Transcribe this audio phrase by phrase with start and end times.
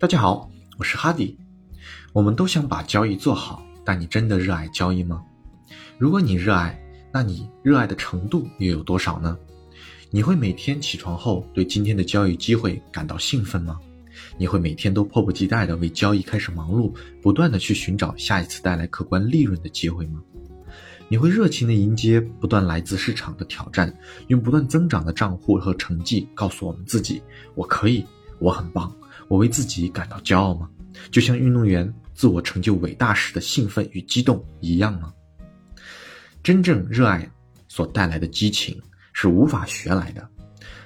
[0.00, 1.36] 大家好，我是哈迪。
[2.12, 5.24] 我们都想把交易做好，但你真的热爱交易吗？
[5.98, 6.80] 如果你热爱，
[7.12, 9.36] 那你热爱的程度又有多少呢？
[10.12, 13.76] 你会每天起床后对今天的交易机会感到兴奋吗？
[14.38, 20.22] 你会每天都迫不及待地为交易开始忙碌，不断地去寻找下一次带来可观利润的机会吗？
[21.08, 23.92] 你会热情地迎接不断来自市场的挑战，
[24.28, 27.20] 用不断增长的账户和成绩告诉我们自己：
[27.56, 28.06] 我可以，
[28.38, 28.94] 我很棒。
[29.26, 30.70] 我为自己感到骄傲吗？
[31.10, 35.12] 就像运动员自我成就伟大时的兴奋与激动一样吗？
[36.42, 37.30] 真正热爱
[37.68, 38.80] 所带来的激情
[39.12, 40.28] 是无法学来的，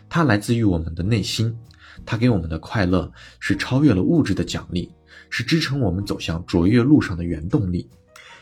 [0.09, 1.57] 它来自于我们的内心，
[2.05, 4.91] 它给我们的快乐是超越了物质的奖励，
[5.31, 7.89] 是支撑我们走向卓越路上的原动力，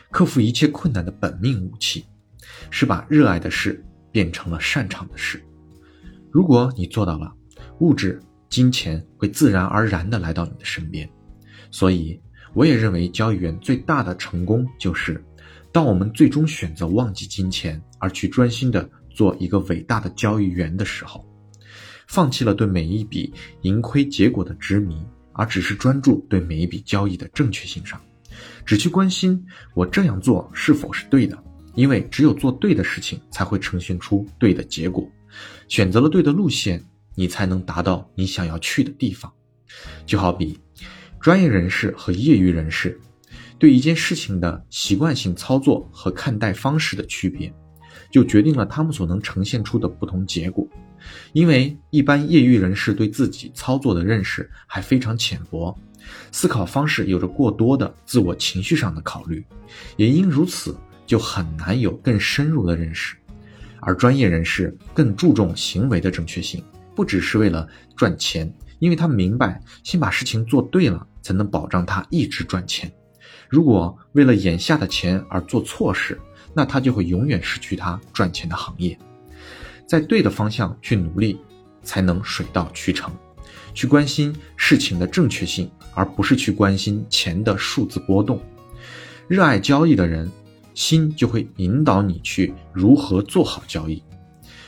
[0.09, 2.05] 克服一切困难的本命武器，
[2.69, 5.41] 是把热爱的事变成了擅长的事。
[6.31, 7.33] 如果你做到了，
[7.79, 8.21] 物质。
[8.51, 11.09] 金钱会自然而然地来到你的身边，
[11.71, 12.19] 所以
[12.53, 15.23] 我也认为交易员最大的成功就是，
[15.71, 21.25] 当我们最终选择忘记金钱而去专心地做一个伟大的交易员的时候，
[22.07, 28.01] 放弃了对每一笔盈亏结果的执迷，而只是专注对每一笔交易的正确性上，
[28.65, 29.41] 只去关心
[29.73, 31.41] 我这样做是否是对的，
[31.73, 35.09] 因为只有做对的事情才会呈现出对的结果，
[35.69, 36.83] 选择了对的路线。
[37.21, 39.31] 你才能达到你想要去的地方，
[40.07, 40.59] 就好比
[41.19, 42.99] 专业人士和业余人士
[43.59, 47.53] 对一件事情的习惯性操作和看待方式的区别，
[48.09, 50.67] 就决定了他们所能呈现出的不同结果。
[51.31, 55.77] 因为一般业余人士对自己操作的认识还非常浅薄，
[56.31, 59.45] 思考方式有着过多的自我情绪上的考虑，
[59.95, 60.75] 也因如此
[61.05, 63.15] 就很难有更深入的认识，
[63.79, 66.63] 而专业人士更注重行为的正确性。
[66.95, 72.91] 不只是为了赚钱，因为他明白，先把事情做对了，才能保障他一直赚钱。
[73.49, 76.19] 如果为了眼下的钱而做错事，
[76.53, 78.97] 那他就会永远失去他赚钱的行业。
[79.85, 81.39] 在对的方向去努力，
[81.83, 83.13] 才能水到渠成。
[83.73, 88.41] 去关心事情的正确性，而不是去关心钱的数字波动。
[89.27, 90.29] 热爱交易的人，
[90.73, 94.01] 心就会引导你去如何做好交易；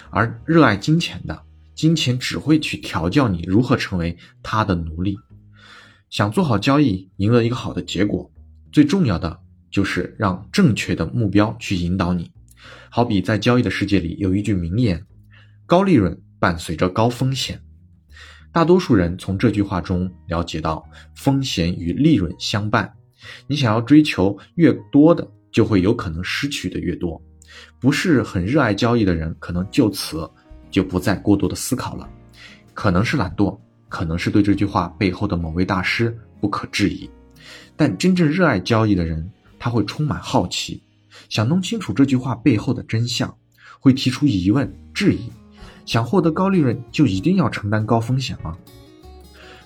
[0.09, 1.41] 而热爱金钱的，
[1.83, 5.17] 金钱只会去调教你如何成为他的奴隶。
[6.09, 8.31] 想做好交易，赢得一个好的结果，
[8.71, 12.31] 最重要的就是让正确的目标去引导你。
[12.89, 15.05] 好比在交易的世界里有一句名言
[15.67, 17.61] ：“高利润伴随着高风险。”
[18.53, 20.85] 大多数人从这句话中了解到，
[21.17, 22.93] 风险与利润相伴。
[23.45, 27.21] 你想要追求越多的，就会有可能失去的越多。
[27.77, 30.31] 不是很热爱交易的人，可能就此。
[30.73, 32.09] 就不再过多的思考了，
[32.73, 33.55] 可能是懒惰，
[33.87, 37.07] 可能是对这句话背后的某位大师不可置疑。
[37.75, 40.81] 但真正热爱交易的人，他会充满好奇，
[41.29, 43.31] 想弄清楚这句话背后的真相，
[43.79, 45.29] 会提出疑问、质疑。
[45.85, 48.57] 想获得高利润，就一定要承担高风险吗？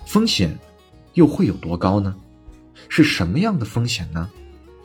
[0.04, 0.54] 风险
[1.14, 2.14] 又会有多高呢？
[2.90, 4.28] 是什么样的风险呢？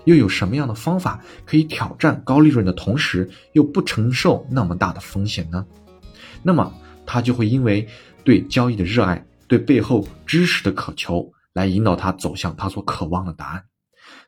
[0.06, 5.66] 又有什么样的方法可以挑战高利润的同时，又不承受那么大的风险呢？
[6.42, 6.74] 那么
[7.06, 7.88] 他就会因为
[8.24, 13.64] 对交易的热爱，对背后知识的渴求，来引导他走向他所渴望的答案，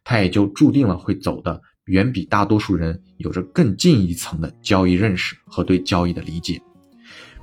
[0.04, 6.62] 他也就注定了会走的远比大多数人有着更进一层的交易认识和对交易的理解。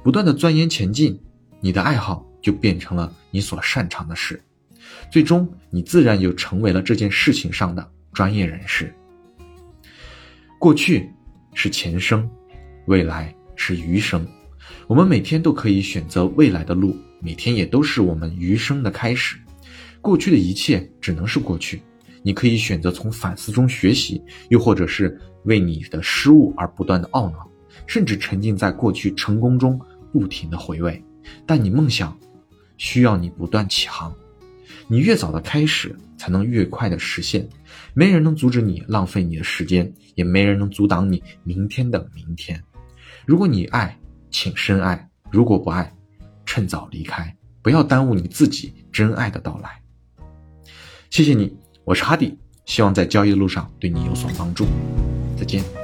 [0.03, 1.19] 不断的钻研前进，
[1.61, 4.43] 你的爱好就变成了你所擅长的事，
[5.11, 8.93] 最终你自然就成为了这件事情上的专业人士。
[10.59, 11.09] 过去
[11.55, 12.29] 是前生，
[12.87, 14.27] 未来是余生。
[14.87, 19.37] 我们每天都可以选择未来的路，每天也都是我们余生的开始。
[20.01, 21.81] 过去的一切只能是过去，
[22.23, 24.21] 你可以选择从反思中学习，
[24.51, 27.49] 又或者是为你的失误而不断的懊恼，
[27.87, 29.81] 甚至沉浸在过去成功中
[30.13, 31.03] 不停的回味。
[31.47, 32.19] 但你梦想
[32.77, 34.13] 需要你不断起航，
[34.89, 37.49] 你越早的开始，才能越快的实现。
[37.95, 42.61] 没人能阻止你浪费你的时间，也没人能阻挡你明天的明天。
[43.25, 43.97] 如果你爱。
[44.33, 45.95] 请深爱，如果不爱，
[46.47, 49.71] 趁早离开，不要耽误你自己真爱的到来。
[51.11, 54.67] 谢谢你，我是哈迪，希望在交易的路上对你有所帮助。
[55.39, 55.82] 再见。